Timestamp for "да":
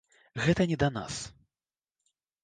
0.83-0.87